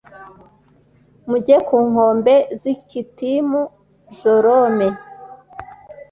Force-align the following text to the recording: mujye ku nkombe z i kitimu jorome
mujye 1.29 1.57
ku 1.67 1.77
nkombe 1.89 2.35
z 2.61 2.61
i 2.73 2.75
kitimu 2.89 3.61
jorome 4.19 4.87